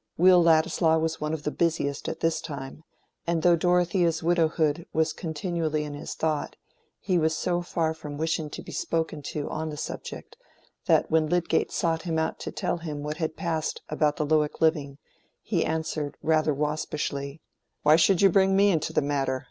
Will 0.17 0.41
Ladislaw 0.41 0.97
was 0.97 1.21
one 1.21 1.31
of 1.31 1.43
the 1.43 1.51
busiest 1.51 2.09
at 2.09 2.21
this 2.21 2.41
time; 2.41 2.83
and 3.27 3.43
though 3.43 3.55
Dorothea's 3.55 4.23
widowhood 4.23 4.87
was 4.93 5.13
continually 5.13 5.83
in 5.83 5.93
his 5.93 6.15
thought, 6.15 6.55
he 6.99 7.19
was 7.19 7.37
so 7.37 7.61
far 7.61 7.93
from 7.93 8.17
wishing 8.17 8.49
to 8.49 8.63
be 8.63 8.71
spoken 8.71 9.21
to 9.21 9.47
on 9.51 9.69
the 9.69 9.77
subject, 9.77 10.37
that 10.87 11.11
when 11.11 11.29
Lydgate 11.29 11.71
sought 11.71 12.01
him 12.01 12.17
out 12.17 12.39
to 12.39 12.51
tell 12.51 12.77
him 12.77 13.03
what 13.03 13.17
had 13.17 13.37
passed 13.37 13.83
about 13.89 14.15
the 14.15 14.25
Lowick 14.25 14.59
living, 14.59 14.97
he 15.39 15.63
answered 15.63 16.17
rather 16.23 16.51
waspishly— 16.51 17.39
"Why 17.83 17.95
should 17.95 18.23
you 18.23 18.31
bring 18.31 18.55
me 18.55 18.71
into 18.71 18.93
the 18.93 19.03
matter? 19.03 19.39